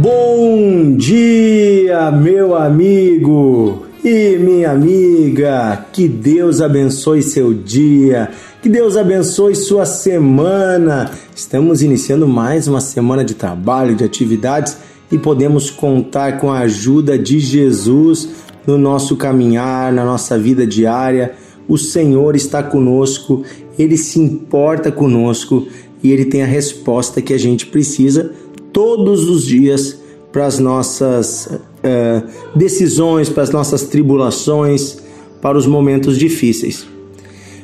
[0.00, 5.86] Bom dia, meu amigo e minha amiga.
[5.92, 8.30] Que Deus abençoe seu dia,
[8.62, 11.10] que Deus abençoe sua semana.
[11.34, 14.76] Estamos iniciando mais uma semana de trabalho, de atividades
[15.10, 18.28] e podemos contar com a ajuda de Jesus
[18.64, 21.32] no nosso caminhar, na nossa vida diária.
[21.66, 23.42] O Senhor está conosco,
[23.76, 25.66] ele se importa conosco
[26.04, 28.30] e ele tem a resposta que a gente precisa
[28.78, 30.00] todos os dias
[30.30, 35.02] para as nossas uh, decisões, para as nossas tribulações,
[35.42, 36.86] para os momentos difíceis.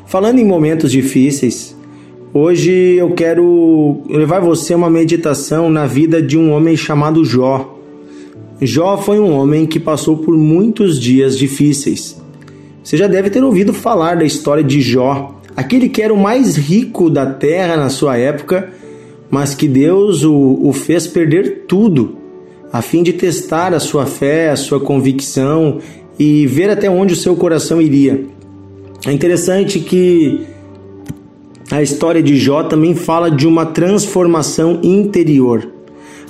[0.09, 1.77] Falando em momentos difíceis,
[2.33, 7.79] hoje eu quero levar você a uma meditação na vida de um homem chamado Jó.
[8.61, 12.21] Jó foi um homem que passou por muitos dias difíceis.
[12.83, 16.57] Você já deve ter ouvido falar da história de Jó, aquele que era o mais
[16.57, 18.69] rico da terra na sua época
[19.35, 22.17] mas que Deus o, o fez perder tudo,
[22.73, 25.81] a fim de testar a sua fé, a sua convicção
[26.17, 28.27] e ver até onde o seu coração iria.
[29.05, 30.47] É interessante que
[31.69, 35.69] a história de Jó também fala de uma transformação interior.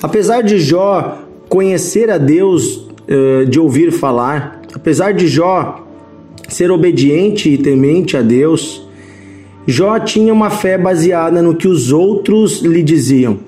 [0.03, 5.85] Apesar de Jó conhecer a Deus eh, de ouvir falar, apesar de Jó
[6.49, 8.84] ser obediente e temente a Deus,
[9.67, 13.39] Jó tinha uma fé baseada no que os outros lhe diziam.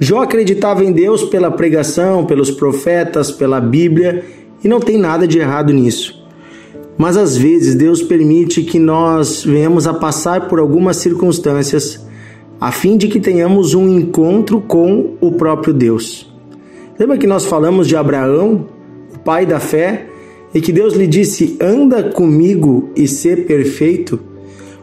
[0.00, 4.24] Jó acreditava em Deus pela pregação, pelos profetas, pela Bíblia,
[4.64, 6.24] e não tem nada de errado nisso.
[6.96, 12.06] Mas às vezes Deus permite que nós venhamos a passar por algumas circunstâncias
[12.58, 16.32] a fim de que tenhamos um encontro com o próprio Deus.
[16.98, 18.66] Lembra que nós falamos de Abraão,
[19.14, 20.06] o pai da fé,
[20.54, 24.18] e que Deus lhe disse: "Anda comigo e ser perfeito"?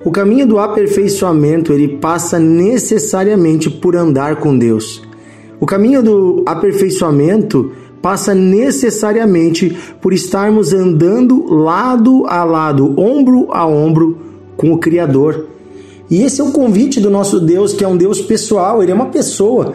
[0.05, 5.01] O caminho do aperfeiçoamento ele passa necessariamente por andar com Deus.
[5.61, 14.17] O caminho do aperfeiçoamento passa necessariamente por estarmos andando lado a lado, ombro a ombro
[14.58, 15.45] com o Criador.
[16.09, 18.95] E esse é o convite do nosso Deus, que é um Deus pessoal, ele é
[18.95, 19.73] uma pessoa.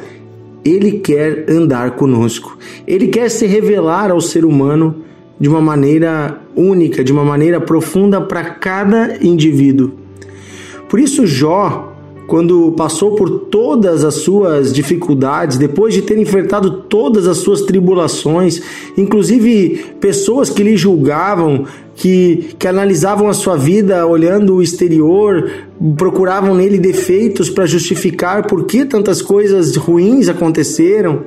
[0.63, 2.59] Ele quer andar conosco.
[2.87, 4.97] Ele quer se revelar ao ser humano
[5.41, 9.98] de uma maneira única, de uma maneira profunda para cada indivíduo.
[10.89, 11.95] Por isso, Jó,
[12.29, 18.61] quando passou por todas as suas dificuldades, depois de ter enfrentado todas as suas tribulações,
[18.99, 25.51] inclusive pessoas que lhe julgavam, que, que analisavam a sua vida olhando o exterior,
[25.97, 31.25] procuravam nele defeitos para justificar por que tantas coisas ruins aconteceram,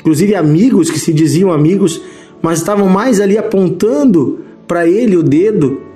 [0.00, 2.00] inclusive amigos que se diziam amigos,
[2.40, 5.87] mas estavam mais ali apontando para ele o dedo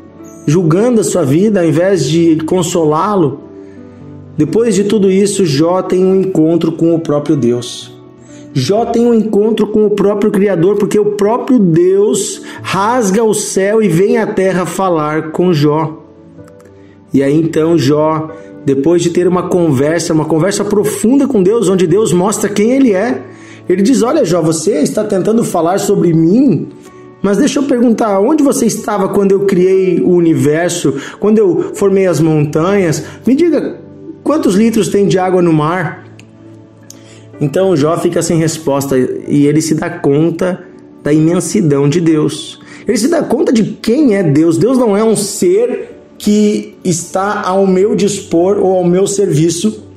[0.47, 3.41] julgando a sua vida ao invés de consolá-lo.
[4.37, 7.93] Depois de tudo isso, Jó tem um encontro com o próprio Deus.
[8.55, 13.83] Jó tem um encontro com o próprio Criador, porque o próprio Deus rasga o céu
[13.83, 16.03] e vem à terra falar com Jó.
[17.15, 18.31] E aí então Jó,
[18.65, 22.93] depois de ter uma conversa, uma conversa profunda com Deus, onde Deus mostra quem ele
[22.93, 23.23] é,
[23.69, 26.69] ele diz: Olha, Jó, você está tentando falar sobre mim
[27.23, 32.07] mas deixa eu perguntar, onde você estava quando eu criei o universo, quando eu formei
[32.07, 33.05] as montanhas?
[33.25, 33.79] Me diga,
[34.25, 36.05] quantos litros tem de água no mar?
[37.41, 40.65] Então Jó fica sem resposta e ele se dá conta
[41.03, 42.61] da imensidão de Deus.
[42.87, 44.59] Ele se dá conta de quem é Deus.
[44.59, 49.92] Deus não é um ser que está ao meu dispor ou ao meu serviço.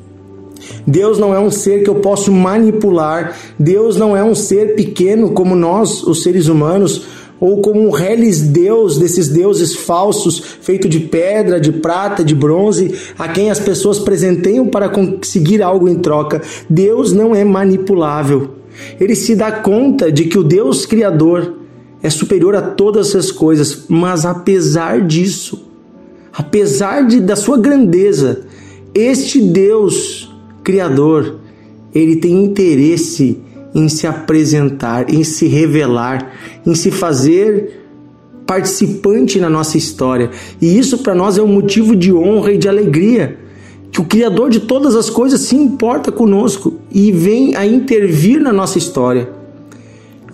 [0.86, 3.36] Deus não é um ser que eu posso manipular.
[3.58, 7.06] Deus não é um ser pequeno como nós, os seres humanos,
[7.40, 12.94] ou como um reles deus desses deuses falsos, feito de pedra, de prata, de bronze,
[13.18, 16.42] a quem as pessoas presenteiam para conseguir algo em troca.
[16.70, 18.56] Deus não é manipulável.
[19.00, 21.56] Ele se dá conta de que o Deus criador
[22.02, 25.70] é superior a todas as coisas, mas apesar disso,
[26.32, 28.46] apesar de, da sua grandeza,
[28.94, 30.25] este Deus
[30.66, 31.36] criador,
[31.94, 33.38] ele tem interesse
[33.74, 36.34] em se apresentar, em se revelar,
[36.66, 37.84] em se fazer
[38.46, 40.32] participante na nossa história.
[40.62, 43.38] E isso para nós é um motivo de honra e de alegria.
[43.92, 48.52] Que o Criador de todas as coisas se importa conosco e vem a intervir na
[48.52, 49.30] nossa história.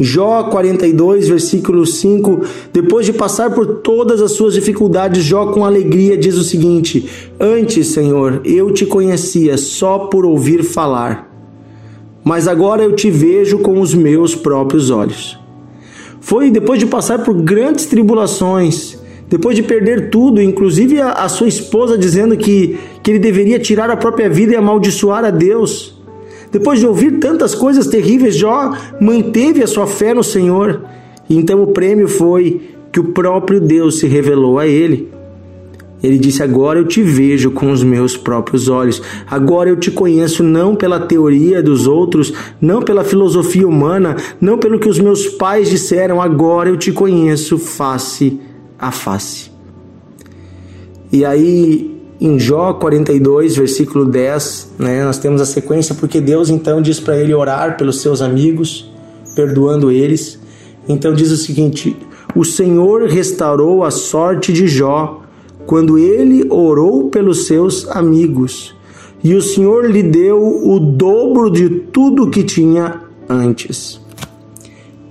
[0.04, 2.42] Jó 42, versículo 5,
[2.74, 7.08] depois de passar por todas as suas dificuldades, Jó com alegria diz o seguinte:
[7.40, 11.32] Antes, Senhor, eu te conhecia só por ouvir falar
[12.24, 15.40] mas agora eu te vejo com os meus próprios olhos.
[16.20, 21.48] Foi depois de passar por grandes tribulações, depois de perder tudo, inclusive a, a, sua
[21.48, 26.00] esposa dizendo que, que ele deveria tirar a própria vida e amaldiçoar a Deus.
[26.52, 30.84] Depois de ouvir tantas coisas terríveis, Jó manteve a sua fé no Senhor.
[31.30, 35.10] E então o prêmio foi que o próprio Deus se revelou a ele.
[36.04, 39.02] Ele disse: Agora eu te vejo com os meus próprios olhos.
[39.30, 44.80] Agora eu te conheço não pela teoria dos outros, não pela filosofia humana, não pelo
[44.80, 46.22] que os meus pais disseram.
[46.22, 48.40] Agora eu te conheço face
[48.78, 49.52] a face.
[51.12, 51.91] E aí,
[52.22, 57.18] em Jó 42, versículo 10, né, nós temos a sequência, porque Deus então diz para
[57.18, 58.94] ele orar pelos seus amigos,
[59.36, 60.40] perdoando eles.
[60.88, 61.98] Então diz o seguinte:
[62.36, 65.24] O Senhor restaurou a sorte de Jó
[65.66, 68.76] quando ele orou pelos seus amigos,
[69.24, 74.00] e o Senhor lhe deu o dobro de tudo que tinha antes.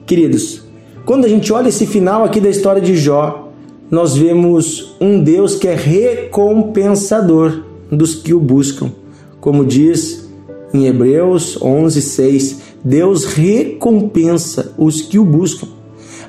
[0.07, 0.63] Queridos,
[1.05, 3.50] quando a gente olha esse final aqui da história de Jó,
[3.91, 8.93] nós vemos um Deus que é recompensador dos que o buscam.
[9.41, 10.29] Como diz
[10.73, 15.67] em Hebreus 11:6, Deus recompensa os que o buscam.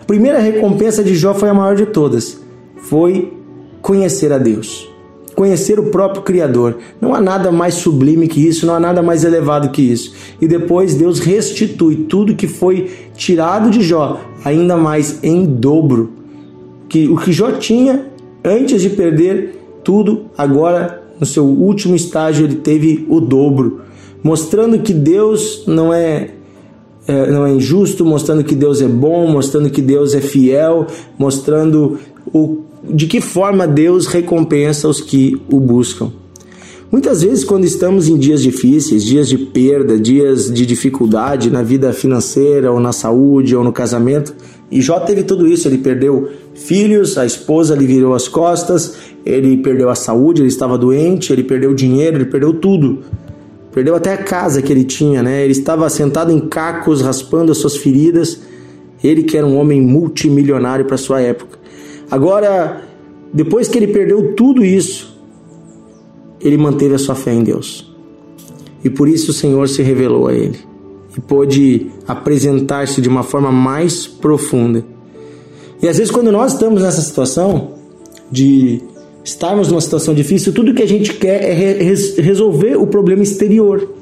[0.01, 2.39] A primeira recompensa de Jó foi a maior de todas.
[2.77, 3.31] Foi
[3.81, 4.89] conhecer a Deus.
[5.35, 6.77] Conhecer o próprio Criador.
[6.99, 10.13] Não há nada mais sublime que isso, não há nada mais elevado que isso.
[10.41, 16.20] E depois Deus restitui tudo que foi tirado de Jó, ainda mais em dobro
[16.91, 18.05] que o que Jó tinha
[18.43, 23.79] antes de perder tudo, agora no seu último estágio ele teve o dobro,
[24.21, 26.31] mostrando que Deus não é,
[27.07, 30.85] é, não é injusto, mostrando que Deus é bom, mostrando que Deus é fiel,
[31.17, 31.97] mostrando
[32.33, 36.11] o, de que forma Deus recompensa os que o buscam.
[36.91, 41.93] Muitas vezes, quando estamos em dias difíceis, dias de perda, dias de dificuldade na vida
[41.93, 44.35] financeira, ou na saúde, ou no casamento,
[44.69, 48.95] e Jó teve tudo isso, ele perdeu filhos, a esposa lhe virou as costas,
[49.25, 52.99] ele perdeu a saúde, ele estava doente, ele perdeu dinheiro, ele perdeu tudo.
[53.73, 55.43] Perdeu até a casa que ele tinha, né?
[55.43, 58.41] Ele estava sentado em cacos, raspando as suas feridas.
[59.01, 61.57] Ele que era um homem multimilionário para sua época.
[62.09, 62.81] Agora,
[63.33, 65.10] depois que ele perdeu tudo isso,
[66.43, 67.91] ele manteve a sua fé em Deus.
[68.83, 70.59] E por isso o Senhor se revelou a ele
[71.15, 74.83] e pôde apresentar-se de uma forma mais profunda.
[75.81, 77.73] E às vezes, quando nós estamos nessa situação
[78.31, 78.81] de
[79.23, 83.95] estarmos numa situação difícil, tudo que a gente quer é re resolver o problema exterior.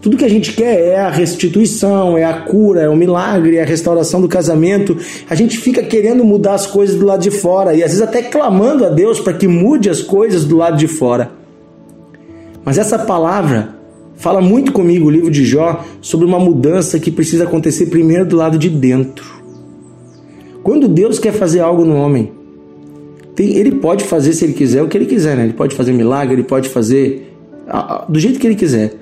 [0.00, 3.62] Tudo que a gente quer é a restituição, é a cura, é o milagre, é
[3.62, 4.98] a restauração do casamento.
[5.30, 8.22] A gente fica querendo mudar as coisas do lado de fora e às vezes até
[8.22, 11.43] clamando a Deus para que mude as coisas do lado de fora.
[12.64, 13.76] Mas essa palavra
[14.16, 18.36] fala muito comigo, o livro de Jó, sobre uma mudança que precisa acontecer primeiro do
[18.36, 19.42] lado de dentro.
[20.62, 22.32] Quando Deus quer fazer algo no homem,
[23.34, 25.44] tem, ele pode fazer, se ele quiser, o que ele quiser, né?
[25.44, 27.32] Ele pode fazer milagre, ele pode fazer
[28.08, 28.94] do jeito que ele quiser.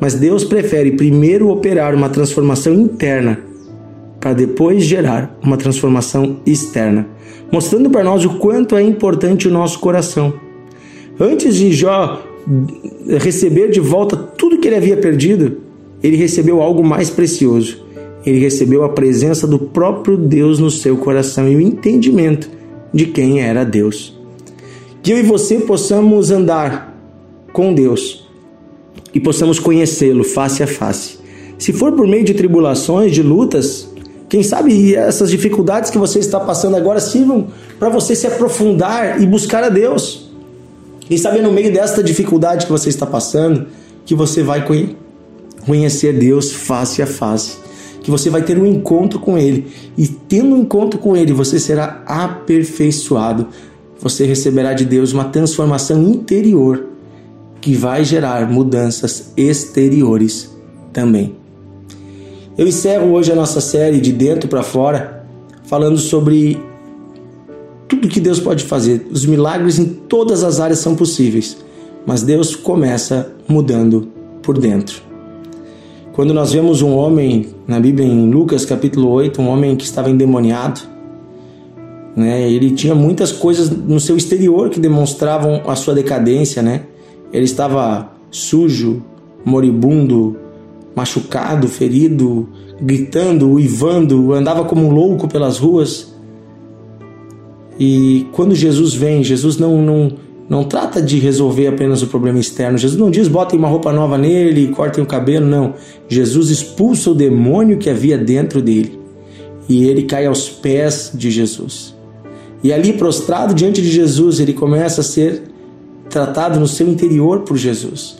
[0.00, 3.40] Mas Deus prefere primeiro operar uma transformação interna
[4.20, 7.06] para depois gerar uma transformação externa,
[7.50, 10.34] mostrando para nós o quanto é importante o nosso coração.
[11.18, 12.22] Antes de Jó
[13.18, 15.58] receber de volta tudo que ele havia perdido,
[16.02, 17.86] ele recebeu algo mais precioso.
[18.24, 22.50] Ele recebeu a presença do próprio Deus no seu coração e o entendimento
[22.92, 24.18] de quem era Deus.
[25.02, 26.94] Que eu e você possamos andar
[27.52, 28.28] com Deus
[29.14, 31.18] e possamos conhecê-lo face a face.
[31.58, 33.88] Se for por meio de tribulações, de lutas,
[34.28, 39.26] quem sabe essas dificuldades que você está passando agora sirvam para você se aprofundar e
[39.26, 40.27] buscar a Deus.
[41.08, 43.66] Quem sabe no meio desta dificuldade que você está passando,
[44.04, 44.62] que você vai
[45.64, 47.56] conhecer Deus face a face,
[48.02, 51.58] que você vai ter um encontro com Ele e tendo um encontro com Ele, você
[51.58, 53.48] será aperfeiçoado.
[53.98, 56.88] Você receberá de Deus uma transformação interior
[57.58, 60.54] que vai gerar mudanças exteriores
[60.92, 61.36] também.
[62.56, 65.24] Eu encerro hoje a nossa série de dentro para fora
[65.64, 66.60] falando sobre
[67.88, 69.06] tudo que Deus pode fazer.
[69.10, 71.56] Os milagres em todas as áreas são possíveis,
[72.06, 74.08] mas Deus começa mudando
[74.42, 75.02] por dentro.
[76.12, 80.10] Quando nós vemos um homem na Bíblia em Lucas capítulo 8, um homem que estava
[80.10, 80.80] endemoniado,
[82.16, 82.50] né?
[82.50, 86.82] Ele tinha muitas coisas no seu exterior que demonstravam a sua decadência, né?
[87.32, 89.00] Ele estava sujo,
[89.44, 90.36] moribundo,
[90.96, 92.48] machucado, ferido,
[92.80, 96.12] gritando, uivando, andava como um louco pelas ruas.
[97.78, 100.12] E quando Jesus vem, Jesus não, não,
[100.48, 102.76] não trata de resolver apenas o problema externo.
[102.76, 105.74] Jesus não diz botem uma roupa nova nele cortem o cabelo, não.
[106.08, 108.98] Jesus expulsa o demônio que havia dentro dele.
[109.68, 111.94] E ele cai aos pés de Jesus.
[112.64, 115.42] E ali, prostrado diante de Jesus, ele começa a ser
[116.10, 118.16] tratado no seu interior por Jesus.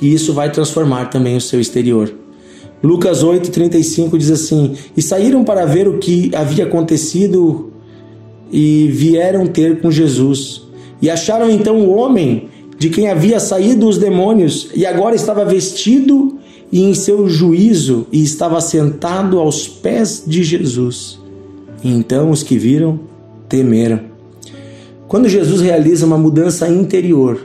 [0.00, 2.12] e isso vai transformar também o seu exterior.
[2.82, 7.72] Lucas 8:35 diz assim: "E saíram para ver o que havia acontecido
[8.50, 10.62] e vieram ter com Jesus.
[11.00, 12.48] E acharam então o homem
[12.78, 16.38] de quem havia saído os demônios e agora estava vestido
[16.70, 21.18] e em seu juízo e estava sentado aos pés de Jesus.
[21.82, 23.00] E então os que viram
[23.48, 24.00] temeram.
[25.06, 27.38] Quando Jesus realiza uma mudança interior,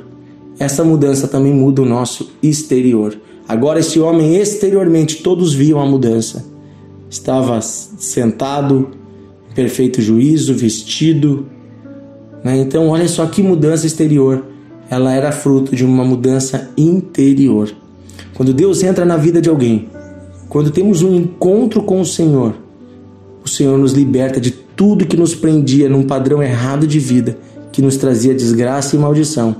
[0.57, 3.17] essa mudança também muda o nosso exterior.
[3.47, 6.45] Agora, esse homem exteriormente, todos viam a mudança.
[7.09, 8.89] Estava sentado,
[9.59, 11.47] perfeito juízo, vestido.
[12.41, 12.59] Né?
[12.59, 14.45] Então, olha só que mudança exterior.
[14.89, 17.69] Ela era fruto de uma mudança interior.
[18.33, 19.89] Quando Deus entra na vida de alguém,
[20.47, 22.55] quando temos um encontro com o Senhor,
[23.43, 27.37] o Senhor nos liberta de tudo que nos prendia num padrão errado de vida,
[27.73, 29.57] que nos trazia desgraça e maldição.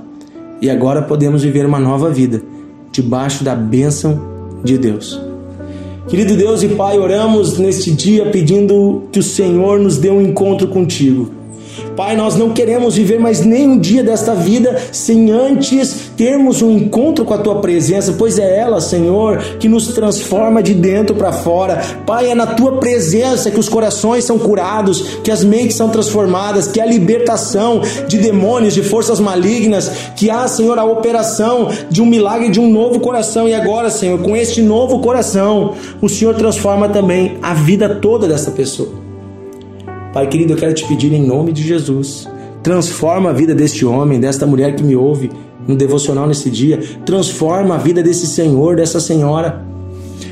[0.62, 2.42] E agora podemos viver uma nova vida,
[2.90, 4.18] debaixo da bênção
[4.64, 5.29] de Deus.
[6.10, 10.66] Querido Deus e Pai, oramos neste dia pedindo que o Senhor nos dê um encontro
[10.66, 11.39] contigo
[12.00, 17.26] Pai, nós não queremos viver mais nenhum dia desta vida sem antes termos um encontro
[17.26, 21.82] com a tua presença, pois é ela, Senhor, que nos transforma de dentro para fora.
[22.06, 26.68] Pai, é na tua presença que os corações são curados, que as mentes são transformadas,
[26.68, 32.06] que há libertação de demônios, de forças malignas, que há, Senhor, a operação de um
[32.06, 33.46] milagre de um novo coração.
[33.46, 38.50] E agora, Senhor, com este novo coração, o Senhor transforma também a vida toda dessa
[38.52, 39.09] pessoa.
[40.12, 42.28] Pai querido, eu quero te pedir em nome de Jesus,
[42.64, 45.30] transforma a vida deste homem, desta mulher que me ouve
[45.68, 49.64] no devocional nesse dia, transforma a vida desse senhor, dessa senhora.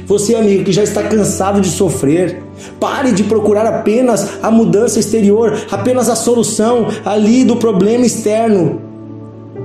[0.04, 2.42] Você, amigo, que já está cansado de sofrer,
[2.80, 8.87] pare de procurar apenas a mudança exterior, apenas a solução ali do problema externo.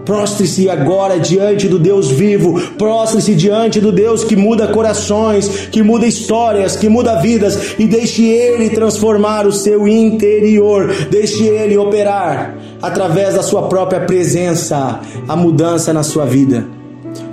[0.06, 6.06] Prostre-se agora diante do Deus vivo, prostre-se diante do Deus que muda corações, que muda
[6.06, 13.36] histórias, que muda vidas e deixe Ele transformar o seu interior, deixe Ele operar através
[13.36, 16.68] da sua própria presença a mudança na sua vida.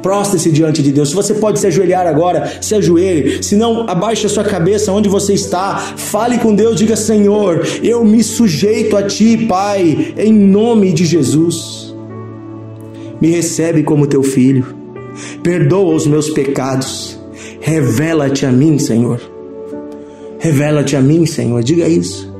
[0.00, 1.08] Prostre-se diante de Deus.
[1.08, 3.42] Se você pode se ajoelhar agora, se ajoelhe.
[3.42, 5.76] Se não, abaixe a sua cabeça onde você está.
[5.96, 11.89] Fale com Deus, diga: Senhor, eu me sujeito a Ti, Pai, em nome de Jesus
[13.20, 14.64] me recebe como teu filho,
[15.42, 17.18] perdoa os meus pecados,
[17.60, 19.20] revela-te a mim, Senhor.
[20.38, 22.30] Revela-te a mim, Senhor, diga isso.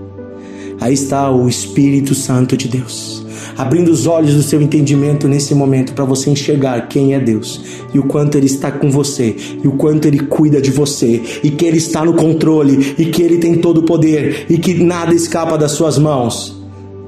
[0.81, 3.23] Aí está o Espírito Santo de Deus,
[3.59, 7.61] abrindo os olhos do seu entendimento nesse momento para você enxergar quem é Deus
[7.93, 11.51] e o quanto Ele está com você e o quanto Ele cuida de você e
[11.51, 15.13] que Ele está no controle e que Ele tem todo o poder e que nada
[15.13, 16.60] escapa das suas mãos.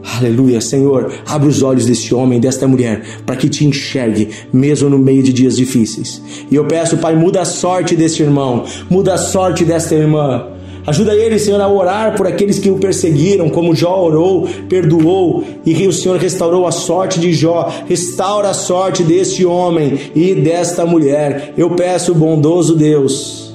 [0.05, 4.99] Aleluia, Senhor, abre os olhos deste homem, desta mulher, para que te enxergue, mesmo no
[4.99, 6.21] meio de dias difíceis.
[6.51, 10.49] E eu peço, Pai, muda a sorte deste irmão, muda a sorte desta irmã.
[10.85, 15.87] Ajuda ele, Senhor, a orar por aqueles que o perseguiram, como Jó orou, perdoou, e
[15.87, 17.73] o Senhor restaurou a sorte de Jó.
[17.89, 21.55] Restaura a sorte deste homem e desta mulher.
[21.57, 23.55] Eu peço, bondoso Deus,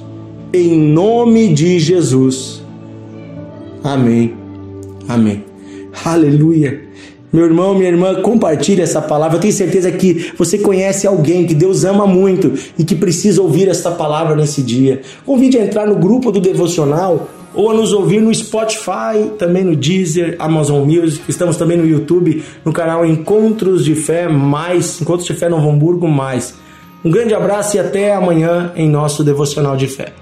[0.54, 2.62] em nome de Jesus.
[3.84, 4.32] Amém.
[5.06, 5.47] Amém.
[6.04, 6.88] Aleluia.
[7.30, 9.36] Meu irmão, minha irmã, compartilhe essa palavra.
[9.36, 13.68] Eu tenho certeza que você conhece alguém que Deus ama muito e que precisa ouvir
[13.68, 15.02] esta palavra nesse dia.
[15.26, 19.76] Convide a entrar no grupo do devocional ou a nos ouvir no Spotify, também no
[19.76, 21.22] Deezer, Amazon Music.
[21.28, 26.08] Estamos também no YouTube, no canal Encontros de Fé Mais, Encontros de Fé Novo Hamburgo
[26.08, 26.54] Mais.
[27.04, 30.12] Um grande abraço e até amanhã em nosso devocional de fé.